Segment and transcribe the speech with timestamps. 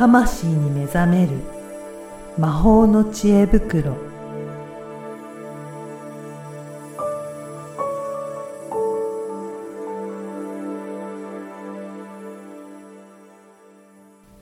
[0.00, 1.32] 魂に目覚める
[2.38, 3.98] 魔法の知恵袋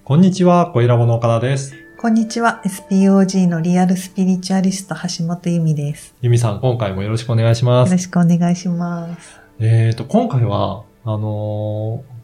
[0.04, 1.74] こんにちは、小ラボの岡田です。
[2.00, 2.62] こんにちは。
[2.64, 6.14] SPOG のリアルスピリチュアリスト橋本由美です。
[6.20, 7.90] ゆみさん、今回もよろしくお願いします。
[7.90, 9.40] よろしくお願いします。
[9.58, 12.17] えっ、と、今回は、あのー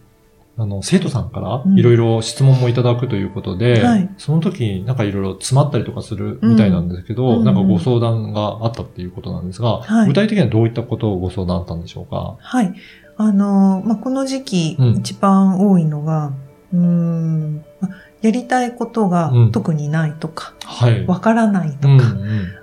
[0.57, 1.79] あの、生徒さんからうん。
[1.79, 4.09] いろいろ質問もいただくということで、はい。
[4.19, 7.45] その時になんかいろいろ詰まったりとかするみたいなんですけど、うん。
[7.45, 10.07] なんかご相談があったっていうことなんですが、はい。
[10.09, 12.37] 具体的にはどういったことをご相談あったんでしょうか？
[12.39, 12.73] はい。
[13.17, 14.89] あのーまあ、この時期うん。
[14.99, 16.33] 一番多いのが、
[16.73, 17.91] うーん、まあ
[18.23, 19.53] やりたいことがうん。
[19.53, 21.05] 特にないとか、はい。
[21.07, 22.19] わからないとうんうか、ん。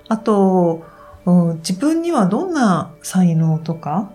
[0.07, 0.85] あと、
[1.25, 4.11] うん自分にはどんな才能とか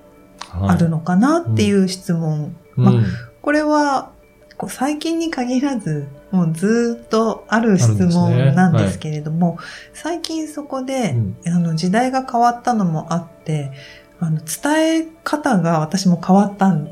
[0.48, 0.70] はい。
[0.70, 2.56] あるのかなっていう質問。
[2.74, 3.04] まあうん
[3.46, 4.10] これは、
[4.56, 9.58] こう最近に限らず、もうずっとある質問なんですけれども、
[9.94, 11.36] 最近そこで、うん。
[11.46, 13.70] あの時代が変わったのもあって、
[14.18, 16.88] あの伝え方が私も変わったん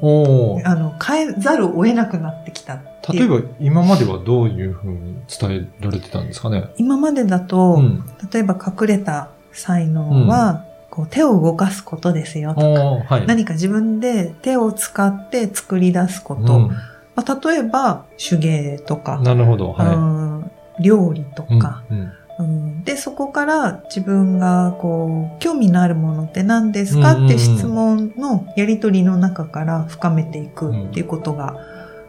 [0.64, 3.18] あの、変えざるを得なくなってきたって。
[3.18, 6.68] 例えば、今まではどういうふうに伝えられてたんですかね？
[6.76, 8.04] 今までだと、うん。
[8.32, 12.66] 例えば隠れた才能は、こう手を動かすことですよとか、
[13.14, 13.26] はい。
[13.26, 16.40] 何か自分で手を使って作り出すこと。
[16.40, 16.68] うん。
[17.16, 19.98] まあ、例えば手芸とか、なるほど、はう
[20.42, 21.58] ん料理とい。
[21.58, 22.12] か、うんうん。
[22.38, 22.84] うん。
[22.84, 27.24] で、そこから自分がこう、興味のあるものって何ですか？
[27.24, 31.56] って質問のやりとりの中から深めていくっていうことが、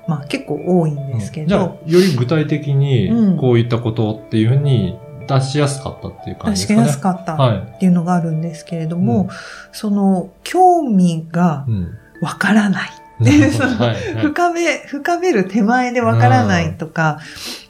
[0.08, 4.98] まあ結構多いんですけじゃあ、ど、より具体的にうん、こういったことっていうふうに
[5.28, 7.16] 出しやすかったっていう感出しやじですかね。
[7.16, 7.58] すかったはい。
[7.58, 9.30] っていうのがあるんですけれども、うん。
[9.72, 11.98] その興味がうん。
[12.22, 12.90] わからない。
[13.20, 17.20] 深め、深める手前でわからないとか、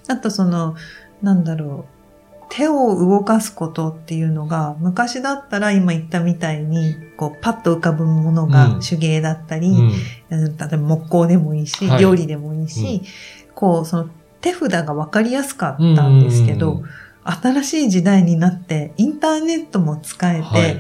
[0.08, 0.76] あとその、
[1.22, 8.52] なんだろう、手を動かすことっていうのが、昔だったら今言ったみたいに、こう、パッと浮かぶものうん。
[8.52, 9.78] が手芸だったり、うん。
[9.78, 9.92] うん
[10.30, 12.02] 例えば木工でもいいし、はい。
[12.02, 13.02] 料理でもいいし、
[13.54, 14.10] こう、その
[14.42, 16.84] 手札がわかりやすかったんですけど、うん
[17.26, 20.80] 新しい時代になって、インターネットも使えて、はい。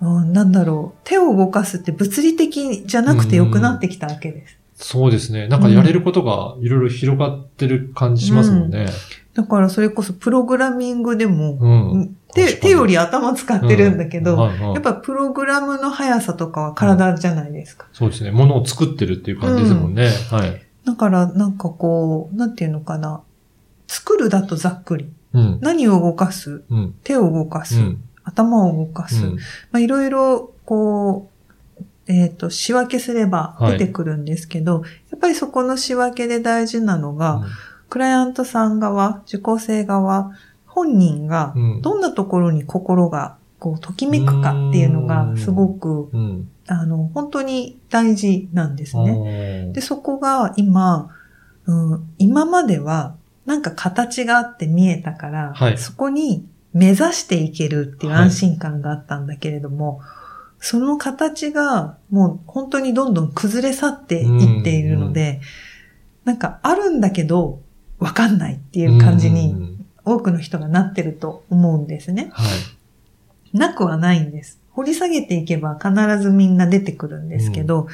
[0.00, 4.58] うんなんだろう、手を動かすって物理的じゃなくて良くなってきたわけです。
[4.74, 5.48] そうですね。
[5.48, 8.86] なんかやれることがいろいろ広がってる感じしますもんね。
[9.34, 12.16] だからそれこそプログラミングでも、うん。
[12.34, 17.86] 手より頭使ってるんだけど、うんはいはいやっぱプログラムの速さとかは体じゃないですか。
[17.94, 18.30] そうですね。
[18.30, 20.10] ものを作ってるっていう感じですもんね。
[20.30, 20.62] はい。
[20.84, 23.22] だからなんかこう、なんていうのかな。
[23.88, 25.10] 作るだとざっくり。
[25.36, 25.58] うん。
[25.60, 26.62] 何を動かす？
[26.70, 26.94] うん。
[27.04, 28.02] 手を動かす、うん。
[28.24, 29.24] 頭を動かす。
[29.24, 29.36] うん
[29.70, 31.30] まあいろいろこ
[31.78, 37.42] う、えっ、と、仕分けすれば出てくるんですけど、やっぱりそこの仕分けで大事なのが、
[37.88, 40.32] クライアントさん側、受講生側、
[40.66, 46.48] 本人がうんどんなところに心がこうときめくかっていうのがすごく、うん。
[46.68, 49.18] あの、本当に大事なんですね。
[49.18, 51.10] ねで、そこが今、
[51.66, 53.14] うん、今までは
[53.46, 60.02] なんか形があって見えたから、はいそこに目指していけるっていうはい安心感があったんだけれども、
[60.58, 65.40] その形がもう本当にどんどん崩れ去っていっているので、
[66.24, 67.60] なんかあるんだけど
[67.98, 72.30] わかんないっていう感じにうん多くの人がなってると思うんですね。
[72.32, 72.44] は
[73.52, 73.56] い。
[73.58, 74.60] なくはないんです。
[74.70, 77.88] 掘り下げていけば必ずみんな出てくるんですけど、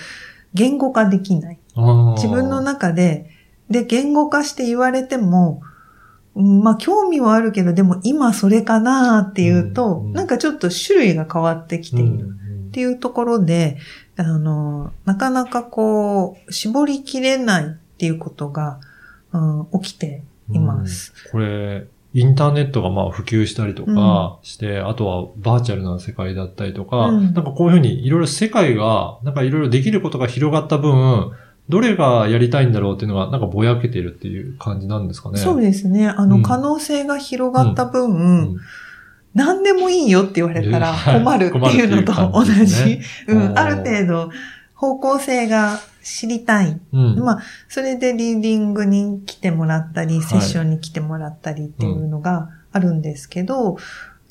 [0.52, 1.58] 言語化できない。
[2.16, 3.30] 自分の中中で、
[3.70, 5.62] で、言語化して言われても、
[6.34, 12.28] うんまあ、興味はあるけど、でも今それかなっていうと、うんうんなんかちょっと種類が変わってきている
[12.68, 13.78] っていうところで、
[14.16, 17.68] あの、なかなかこう、絞りきれないっ
[17.98, 18.80] ていうことが、
[19.32, 21.12] うん、起きています。
[21.30, 27.34] これ、インターネットがまあ普及したりとかして、あとはバーチャルな世界だったりとか、うん。
[27.34, 31.32] なんかこういうふうにいろいろ世界が、なんかいろいろできることが広がった分、
[31.68, 35.38] どれがやりたいんだろうっていうのがなんかぼやけてるっていう感じなんですかね。
[35.38, 36.08] そうですね。
[36.08, 38.56] あの、うん可能性が広がった分、うん
[39.34, 42.60] 何でもいいよって言われたらはい困るっていうのと同じじ。
[42.60, 44.30] ですねうん、ある程度
[44.74, 46.80] 方向性が知りたい。
[46.92, 47.18] うん。
[47.20, 53.78] まあ、それでリーディングに来てもらったり、いセッションに来てもらったりっていうのがあるんですけど、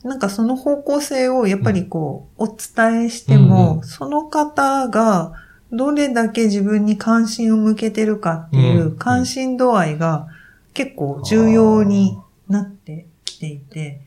[0.03, 5.31] なんかその方向性をやっぱりこう、お伝えしても、うんその方が
[5.71, 10.27] どれだけ自分に関心を向けてるかっていううん関心度合いが
[10.73, 14.01] 結構重要になってきていて、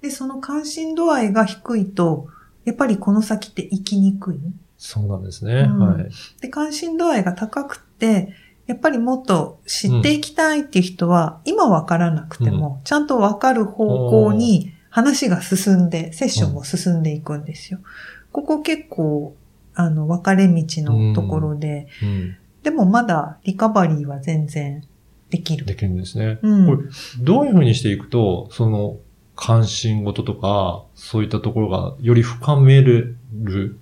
[0.00, 2.28] で、その関心度合いが低いと、
[2.64, 4.40] やっぱりこの先って生きにくい。
[4.78, 5.52] そうなんですね。
[5.52, 6.08] うんはい。
[6.40, 8.32] で、関心度合いが高くって、
[8.66, 17.78] やっぱりもっと知っていきたいっていう人は、今わからなくても、ちゃんとわかる方向に話が進んで、セッションも進んでいくんですよ。
[18.32, 19.34] ここ結構、
[19.76, 22.36] あの、分かれ道のところで、うん。
[22.62, 24.82] でもまだリカバリーは全然
[25.30, 25.64] できる。
[25.66, 26.38] できるんですね。
[26.42, 26.88] うんこれ、
[27.20, 28.96] どういうふうにしていくと、その、
[29.36, 33.18] 関心事とか、そういったところがより深める、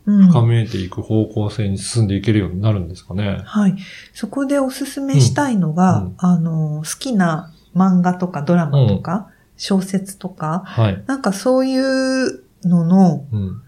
[0.07, 3.41] うん深めていく方向性に進んでいけるようになるんですかね。
[3.45, 3.77] はい。
[4.13, 11.05] そこでおすすめしたいのが、あの、好きな漫画とかドラマとか、小説とか、はい。
[11.07, 13.63] なんかそういうのの、うん。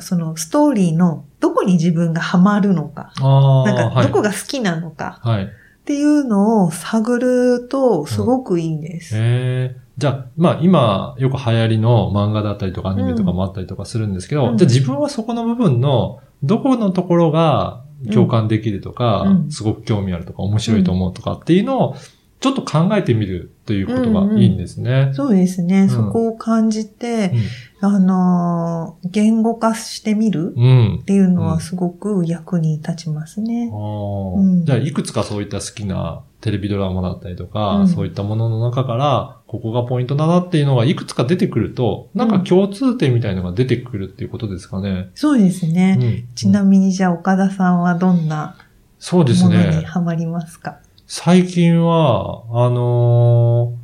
[0.00, 4.06] そのストーリーのどこに自分がハマるのか、なんかはい。
[4.06, 5.18] どこが好きなのか。
[5.22, 5.44] はい。
[5.44, 5.48] っ
[5.84, 9.14] ていうのを探るとすごくいいんです。
[9.16, 14.56] ええじゃあ、まあ今よく流行りの漫画だったりとかアニメとかもあったりとかするんですけど、うん。
[14.56, 19.50] じゃあ自分はそこの部分のどこのところが共感できるとか、うん。
[19.50, 21.96] すごく興味あるとか面白いと思うとかっていうのを
[22.40, 25.10] ちょっと考えてみるということがいいんですね。
[25.12, 25.88] そうですね、ん。
[25.90, 27.34] そこを感じて、
[27.82, 30.62] あのー言語化してみるうん。
[30.62, 33.70] うんっていうのはすごく役に立ちますね。
[33.72, 45.10] うんじゃあ、いくつかそういった好きなテレビドラマだったりとか、うんそういったものの中から、ここがポイントだなっていうのがいくつか出てくると、なんか共通点みたいのが出てくるっていうことですかね。
[45.14, 45.96] そうですね。
[46.00, 48.56] うんちなみにじゃあ岡田さんはどんな
[48.98, 49.82] そうですものにね。
[49.82, 53.80] ハマりますか、最近は、あのー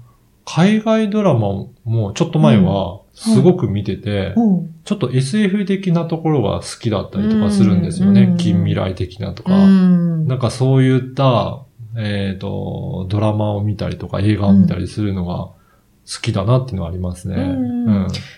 [0.49, 8.23] 海外ドラマもちょっと前はすごく見てて、うんちょっと SF 的なところが好きだったりとかするんですよね。
[8.23, 9.57] うん近未来的なとか。
[9.57, 11.65] うんなんかそういった、
[11.97, 15.55] えっ、と、ドラマを見たりとか映画を見たりするのが好
[16.23, 17.57] きだなっていうのはありますね。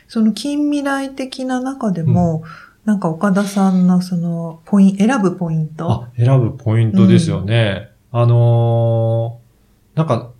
[0.07, 2.45] その近未来的な中でも、
[2.87, 5.91] なんか岡田さんのそのポイン選ぶポイント？
[5.91, 7.91] あ、選ぶポイントですよね。
[8.11, 9.49] あのー
[9.99, 10.31] なんか、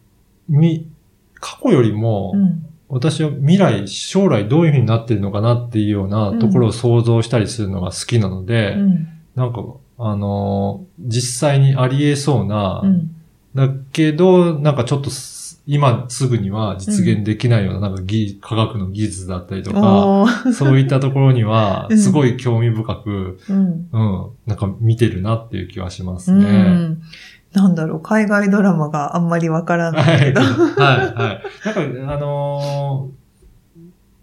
[0.49, 0.88] み、
[1.34, 9.08] 過去よりも、うん私は未来、将来どういう風になってるのかなっていうようなところを想像したりするのが好きなので、うん。
[9.35, 9.62] なんか、
[9.99, 13.11] あのー実際にあり得そうな、うん。
[13.55, 15.38] だけど、なんかちょっとす
[15.70, 20.25] 今すぐには実現できないような、なんか技科学の技術だったりとか、
[20.55, 21.99] そういったところには う、ん。
[21.99, 23.88] すごい興味深く、うん。
[23.93, 26.96] うん、なんか見てるなっていう気はしますうね。
[27.54, 30.40] んなんだろう、海外ドラマがあんまりわからないけど。
[30.40, 31.42] はい、はい。
[31.64, 31.74] なん
[32.06, 33.18] か、あのー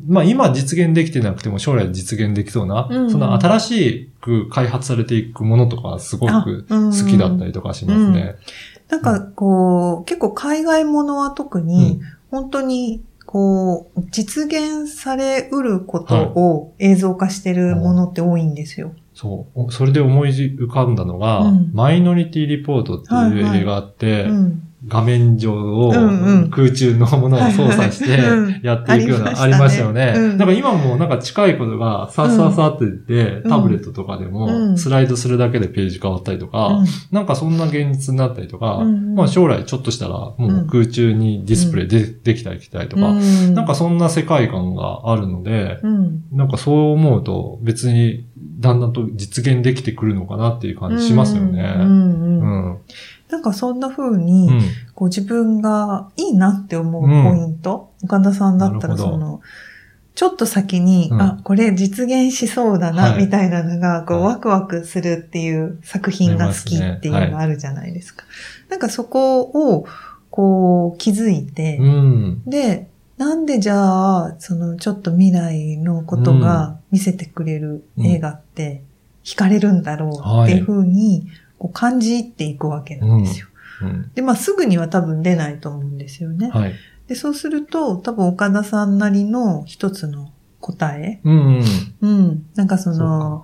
[0.07, 8.35] まあ今実現できてなくても将来実現できそうな、うんその新しく開発されていくものとかすごく好きだったりとかしますね。
[8.89, 13.01] なんかこう、結構海外ものは特に、本当に
[13.35, 18.93] こう、実現されうることを映像化してるものって多いんですよ。
[19.13, 19.63] そう。
[19.65, 24.63] おそれで思い浮かんだのが、うんマイノリティリポートっていう映画があって、うん。
[24.87, 25.91] 画面上を
[26.51, 30.13] 空中のものを操作してやっていくような、あありましたたね。
[30.15, 30.23] うん。
[30.25, 30.37] よね。
[30.37, 33.49] だから今もなんか近いことがさっさっさって言って、うん。
[33.49, 34.77] タブレットとかでうもん。
[34.77, 43.53] スライドするだけでページ変わったりとか、なんかそんな現実になったりとか、うんまあ将来ちょっとしたらもう空中にディスプレイで,、できたりきたりとか、うん。
[43.53, 46.23] なんかそんな世界観があるので、うん。
[46.31, 48.27] なんかそう思うと別に
[48.59, 51.61] だんだんと実現できてくるのかなっていう感じしますよね。
[51.77, 52.77] うん。
[53.29, 54.61] なんかそんな風に、うん。
[54.93, 59.41] こう自分がいいなって思うポイント、岡田さんだったらその、
[60.13, 61.21] ちょっと先に、うん。
[61.21, 63.25] あ、これ実現しそうだな、はい。
[63.25, 64.33] みたいなのが、こう、はい。
[64.35, 68.23] ワクワクするっていう作品が好きっていうのあるじゃないですか。
[68.69, 69.85] なんかそこを、
[70.29, 72.43] こう、気づいて、うん。
[72.45, 78.83] で、なんでじゃあ、そのちょっと未来のことが見せてくれる映画って
[79.23, 81.27] 惹かれるんだろうっていうふうに
[81.57, 83.47] こう感じていくわけなんですよ。
[83.81, 84.11] うん。
[84.13, 86.49] で、まあすぐには多分出ないと思うんですよね。
[86.49, 86.73] はい。
[87.07, 91.19] で、そうすると多分岡田さんなりの一つの答え。
[91.23, 91.63] うん。
[92.01, 92.45] うん。
[92.55, 93.43] なんかその、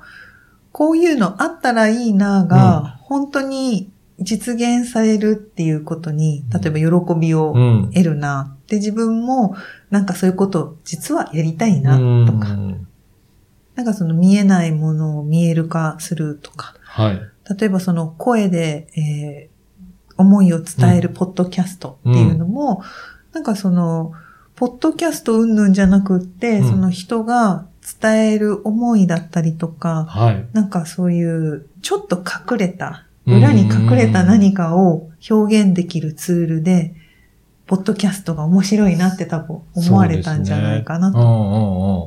[0.71, 7.91] こういうのあったらいいなが、本当に実現されるっていうことに、例えば喜びをうん。
[7.93, 8.55] 得るな。
[8.67, 9.55] で、自分も
[9.89, 12.87] なんかそういうことを実はやりたいなとか、うん
[13.73, 17.21] なんかその見えないものを見える化するとか、はい。
[17.55, 19.51] 例えばその声で、えー
[20.21, 22.83] 思いを伝えるポッドキャストっていうのも、
[23.33, 24.13] なんかその、
[24.55, 27.65] ポッドキャスト云々じゃなくって、うんその人が
[28.01, 30.47] 伝える思いだったりとか、はい。
[30.53, 36.93] なんかそういうちょっと隠れた、裏に隠れた何かを表現できるツールで、
[37.65, 41.19] ポッドキャストが面白いなって多分思われたんじゃないかなと。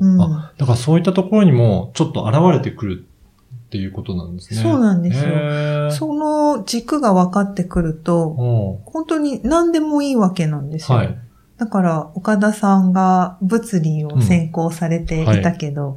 [0.03, 0.21] うんうんうん。
[0.21, 3.07] うんあ、だからそういったところにもちょっと現れてくる
[3.75, 4.63] っっていうことなんですね。
[4.63, 10.99] そうなんですよその軸が分かってくると、お本当に何でもいいわけなんですよ。
[10.99, 11.19] はい。
[11.57, 15.97] だから、岡田さんが物理を専攻されていたけど、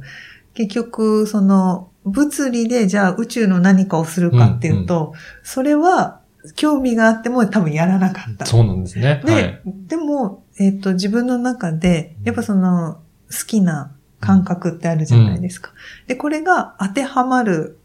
[0.54, 6.20] 結局、その、物理でじゃあ宇宙の何かをするかっていうと、それは
[6.56, 8.46] 興味があっても多分やらなかった。
[8.46, 9.22] そうなんですね。
[9.24, 9.60] で、はい。
[9.86, 12.94] でも、えっ、と、自分の中で、やっぱその、
[13.30, 15.72] 好きな感覚ってあるじゃないですか。
[16.06, 17.78] で、これが当てはまる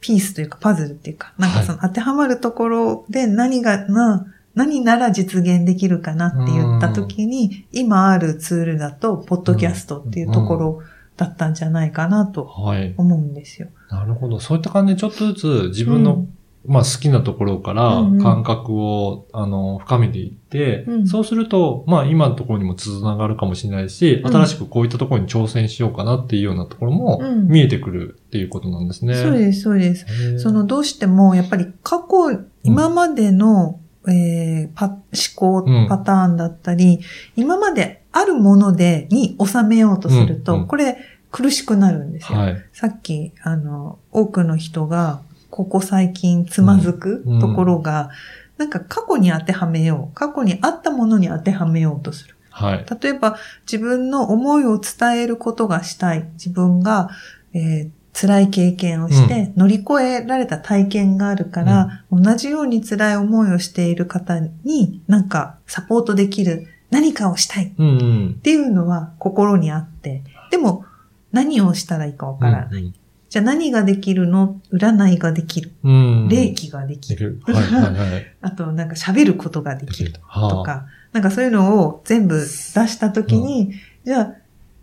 [0.00, 10.82] ピースというか、パズルっていうか、なんかその当てはまるところで何が、な、何なら実現できるかなって言った時に、今あるツールだと、ポッドキャストっていうところ
[11.16, 12.94] だったんじゃないかなとはい。
[12.96, 13.68] 思うんですよ。
[13.90, 14.40] なるほど。
[14.40, 16.34] そういった感じでちょっとずつ自分の、うん
[16.64, 29.14] まあ好きなところからうんうん感覚を、あの、深めていって、うんそうすると、まあ今のところにもつながるかもしれないし、うん新しくこういったところに挑戦しようかなっていうようなところもうん見えてくるっていうことなんですね。
[29.14, 30.06] そうです、そうです。
[30.38, 35.00] そのどうしても、やっぱり過去、今までの、えーパ思
[35.36, 37.00] 考うんパターンだったり、
[37.36, 40.96] 今まであるもので、に収めようとすると、うんうんこれ
[41.32, 42.38] 苦しくなるんですよ。
[42.38, 42.56] はい。
[42.74, 48.10] さっき、あの、多くの人が、ここ最近つまずくうんところが、
[48.56, 50.14] なんか過去に当てはめよう。
[50.14, 52.36] 過去にあったものに当てはめようとする。
[52.50, 52.86] はい。
[53.02, 53.36] 例えば、
[53.70, 56.26] 自分の思いを伝えることがしたい。
[56.34, 57.10] 自分が、
[57.52, 67.90] えー辛い経験をして乗り越えられた体験があるから、同じように辛い思いをしている方になんかサポートできる何かをしたいっうんう
[68.30, 68.40] ん。
[68.42, 70.84] ていうのは心にあって、でも
[71.32, 72.92] 何をしたらいいかわからない。
[73.32, 74.60] うんじゃあ何ができるの？
[74.70, 75.72] 占いができる。
[75.82, 76.28] うん。
[76.28, 77.40] 霊気ができる。
[77.44, 78.26] はいはいはい。
[78.42, 80.12] あとなんか喋ることができる。
[80.20, 83.72] はあとか、なんかそういうのを全部出したときに、
[84.04, 84.32] じゃあ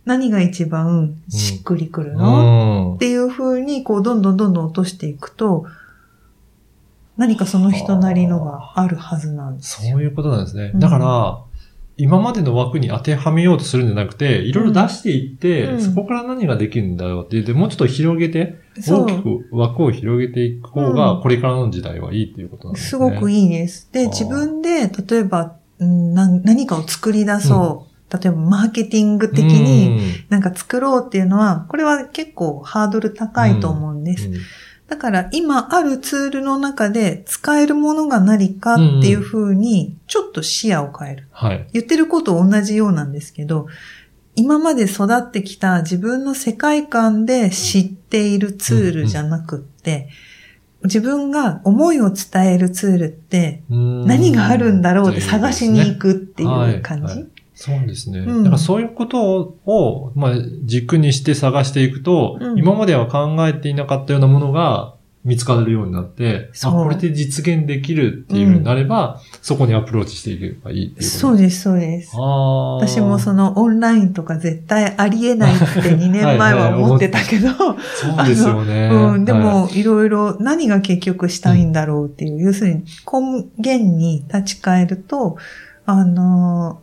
[0.05, 5.67] 何が一番しっくりくるの、うんっていう風に、こう、どんどんどんどん落としていくと、
[7.17, 9.91] 何かその人なりのがあるはずなんですよ。
[9.91, 10.71] そういうことなんですね。
[10.73, 11.37] うんだから、
[11.99, 15.81] 今までの枠に当てはめようとするんじゃなくて、いろいろ出していって、うん。
[15.81, 21.21] そこから何ができるんだろうって言って、もうちょっと広げて、大きく枠を広げていく方うが、ん。
[21.21, 23.15] これからの時代はいいっていうことなんですすね。
[23.15, 23.89] ごくいいです。
[23.91, 28.17] で、自分で、例えば、うんな何かを作り出そう。
[28.17, 34.27] 例えば、マーケティング的に、なんか作ろうっていうのは、これは結構ハードル高いと思うんです。
[34.27, 34.41] うん、うん
[34.89, 41.27] だから今あるツールの中で使えるものが何かっていう風にちょっと視野を変える。
[41.31, 41.67] はい。
[41.73, 43.67] 言ってること同じようなんですけど、
[44.35, 50.09] 今まで育ってきた自分の世界観で知っているツールじゃなくって、
[50.83, 57.27] 自分が思いを伝えるツールって何何があるんだろうって探しに行くっていう感じ。
[57.61, 58.19] そうですね。
[58.19, 58.43] うん。
[58.45, 62.57] だからそういうことを、まあ、軸にして探していくと、うん。
[62.57, 72.15] 今までは考えていなかったようなものが見つかるようになって、あ、これで実現できるっていうふうになれば、そこにアプローチしていけばいいいうそうです、そうです。
[72.15, 78.89] 私もそのオンラインとか絶対ありえないって2年前は思ってたけど、そうですよね。
[78.89, 85.35] うん、ではい、も、いろいろ何が結局したいんだろうっていう、要するに根源に立ち返ると、
[85.85, 86.79] あの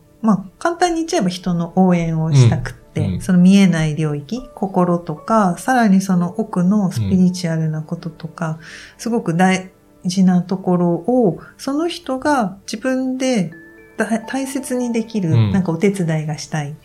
[0.59, 8.57] 簡単に言っちゃえば人の応援をしたくって、うんうんその見えない領域、心とか、さらにその奥のスピリチュアルなこととか、
[8.97, 9.69] すごく大
[10.03, 13.51] 事なところを、その人が自分で
[13.97, 16.75] 大大切にできる、うんなんかお手伝いがしたい。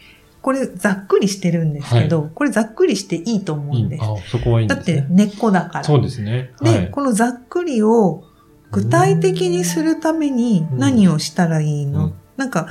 [0.43, 4.05] これざっくりしてるんですけど、これざっくりしていいと思うんです。
[4.05, 4.99] いいあそこはいいんだですね。
[4.99, 5.85] って根っこだから。
[5.85, 6.51] そうですね。
[6.61, 8.25] で、はいこのざっくりを
[8.71, 12.69] 具体的にするために何をしたらいいの、うんなんか、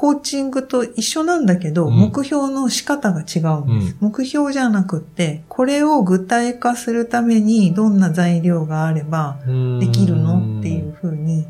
[0.00, 3.96] コーチングと一緒なんだけど、うん目標の仕方が違うんです。
[4.00, 9.40] 目標じゃなくって、これを具体化するためにどんな材料があれば
[9.78, 10.60] できるの？
[10.60, 11.46] っていう風に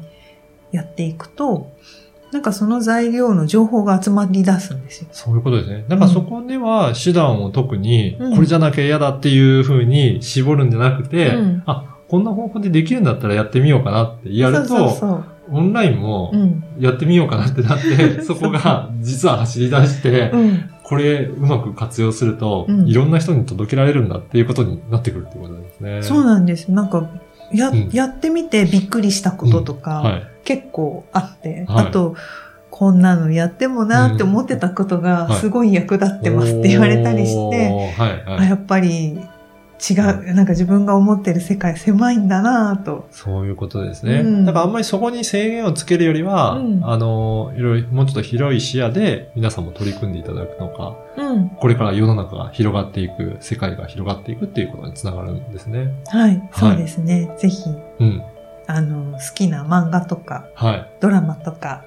[0.72, 1.70] やっていくと、
[2.32, 5.08] なんかその材料の情報が集まり出すんですよ。
[5.12, 5.84] そういうことですね。
[5.86, 15.24] だからそこでは手段を特に、うんこれじゃなきゃ嫌だっていうふうに絞るんじゃなくて、うんあ、こんな方法でできるんだったらやってみようかなってやると、そうそうそう。
[15.50, 16.64] オンラインもうん。
[16.78, 20.70] やってみようかなってなって、 そこが実は走り出して、うん。
[20.82, 26.02] これうまく活用すると、うんいろんな人に届けられるんだっていうことになってくるってことなんですね。
[26.02, 26.70] そうなんです。
[26.72, 27.08] なんか、
[27.52, 30.22] や、うんやってみてびっくりしたこととか、はい。
[30.44, 32.16] 結構あって、はいあと、
[32.70, 37.94] こんなのやってもなって思ってたことがはいすごい役立ってますって言われたりして。
[38.26, 39.18] やっぱり
[39.88, 43.08] 違う、なんか自分が思ってる世界狭いんだなぁと。
[43.10, 44.20] そういうことですね。
[44.20, 51.48] うんだからあんまりそこに制限をつけるよりは、うんあの、いろいろ、もうちょっと広い視野で皆さんも取り組んでいただくのか、うん。
[51.48, 55.94] これから世の中が広がっていく、世界が広がっていくっていうことにつながるんですね。
[56.08, 57.34] はい、そうですね。
[57.38, 57.70] ぜひ、
[58.00, 58.22] うん。
[58.66, 60.90] あの、好きな漫画とか、はい。
[61.00, 61.84] ドラマとか、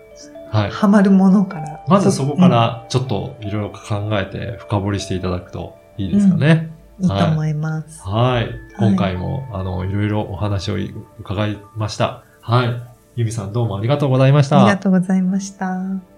[0.52, 0.70] はい。
[0.70, 1.84] ハマるものから。
[1.88, 6.70] まずそこからちょっといろいろ考えて深掘りしていただくといいですかね。
[7.00, 8.02] うんいいと思います。
[8.04, 8.50] はい。
[8.78, 10.78] 今回も、あの、いろいろお話を
[11.20, 12.24] 伺いました。
[12.42, 12.94] はい。
[13.16, 14.64] ゆみさんどうもありがとうございました。
[14.64, 16.13] ありがとうございました。